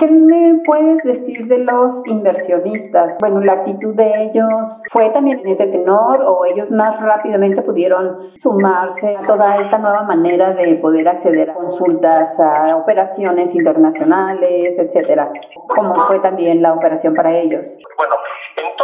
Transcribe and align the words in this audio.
¿Qué 0.00 0.10
me 0.10 0.62
puedes 0.64 1.02
decir 1.02 1.46
de 1.46 1.58
los 1.58 2.06
inversionistas? 2.06 3.18
Bueno, 3.20 3.42
la 3.42 3.52
actitud 3.52 3.94
de 3.94 4.24
ellos 4.24 4.82
fue 4.90 5.10
también 5.10 5.40
en 5.40 5.48
este 5.48 5.66
tenor 5.66 6.22
o 6.22 6.46
ellos 6.46 6.70
más 6.70 6.98
rápidamente 7.02 7.60
pudieron 7.60 8.34
sumarse 8.34 9.14
a 9.14 9.26
toda 9.26 9.58
esta 9.58 9.76
nueva 9.76 10.04
manera 10.04 10.52
de 10.52 10.76
poder 10.76 11.06
acceder 11.06 11.50
a 11.50 11.52
consultas, 11.52 12.40
a 12.40 12.76
operaciones 12.76 13.54
internacionales, 13.54 14.78
etcétera. 14.78 15.30
¿Cómo 15.68 16.06
fue 16.06 16.18
también 16.20 16.62
la 16.62 16.72
operación 16.72 17.14
para 17.14 17.36
ellos? 17.36 17.76
Bueno, 17.98 18.14
en 18.56 18.74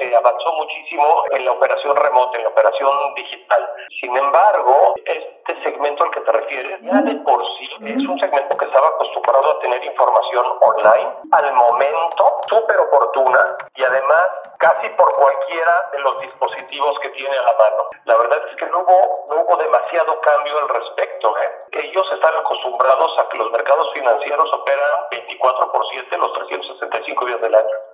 se 0.00 0.14
avanzó 0.14 0.52
muchísimo 0.54 1.24
en 1.30 1.44
la 1.44 1.52
operación 1.52 1.96
remota, 1.96 2.38
en 2.38 2.44
la 2.44 2.50
operación 2.50 3.14
digital. 3.14 3.68
Sin 4.00 4.16
embargo, 4.16 4.94
este 5.04 5.62
segmento 5.62 6.04
al 6.04 6.10
que 6.10 6.20
te 6.20 6.32
refieres, 6.32 6.80
ya 6.82 7.00
de 7.02 7.14
por 7.16 7.44
sí 7.58 7.68
es 7.84 8.08
un 8.08 8.18
segmento 8.18 8.56
que 8.56 8.64
estaba 8.64 8.88
acostumbrado 8.88 9.50
a 9.50 9.58
tener 9.60 9.84
información 9.84 10.46
online 10.60 11.10
al 11.32 11.52
momento, 11.54 12.40
súper 12.48 12.78
oportuna 12.78 13.56
y 13.74 13.84
además 13.84 14.26
casi 14.58 14.88
por 14.90 15.12
cualquiera 15.12 15.90
de 15.92 16.02
los 16.02 16.20
dispositivos 16.20 16.98
que 17.00 17.10
tiene 17.10 17.36
a 17.36 17.42
la 17.42 17.52
mano. 17.52 17.84
La 18.04 18.16
verdad 18.16 18.38
es 18.48 18.56
que 18.56 18.66
no 18.66 18.80
hubo, 18.80 19.24
no 19.28 19.42
hubo 19.42 19.56
demasiado 19.56 20.20
cambio 20.20 20.58
al 20.58 20.68
respecto. 20.68 21.34
¿eh? 21.38 21.58
Ellos 21.72 22.06
están 22.12 22.34
acostumbrados 22.36 23.18
a 23.18 23.28
que 23.28 23.38
los 23.38 23.50
mercados 23.50 23.92
financieros 23.92 24.52
operan 24.52 25.08
24 25.10 25.72
por 25.72 25.86
7 25.90 26.18
los 26.18 26.32
365 26.32 27.26
días 27.26 27.40
del 27.40 27.54
año. 27.54 27.93